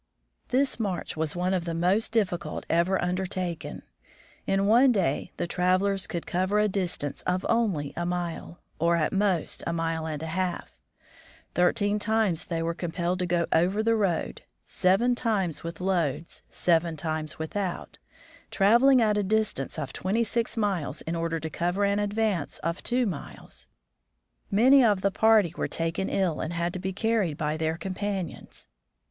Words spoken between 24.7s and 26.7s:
of the party were taken ill and